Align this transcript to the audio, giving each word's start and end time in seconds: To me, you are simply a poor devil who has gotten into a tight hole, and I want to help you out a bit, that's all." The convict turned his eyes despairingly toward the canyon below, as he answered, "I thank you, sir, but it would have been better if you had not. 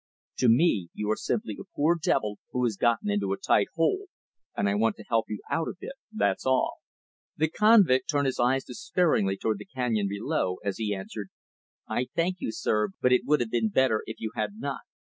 To 0.37 0.49
me, 0.49 0.89
you 0.95 1.11
are 1.11 1.15
simply 1.15 1.57
a 1.59 1.63
poor 1.75 1.95
devil 1.95 2.39
who 2.49 2.63
has 2.63 2.75
gotten 2.75 3.11
into 3.11 3.33
a 3.33 3.37
tight 3.37 3.67
hole, 3.75 4.07
and 4.57 4.67
I 4.67 4.73
want 4.73 4.95
to 4.95 5.03
help 5.07 5.25
you 5.29 5.41
out 5.51 5.67
a 5.67 5.73
bit, 5.79 5.91
that's 6.11 6.43
all." 6.43 6.77
The 7.37 7.47
convict 7.49 8.09
turned 8.09 8.25
his 8.25 8.39
eyes 8.39 8.63
despairingly 8.65 9.37
toward 9.37 9.59
the 9.59 9.65
canyon 9.65 10.07
below, 10.07 10.57
as 10.65 10.77
he 10.77 10.95
answered, 10.95 11.29
"I 11.87 12.07
thank 12.15 12.37
you, 12.39 12.51
sir, 12.51 12.87
but 12.99 13.13
it 13.13 13.25
would 13.25 13.41
have 13.41 13.51
been 13.51 13.69
better 13.69 14.01
if 14.07 14.19
you 14.19 14.31
had 14.33 14.55
not. 14.57 14.81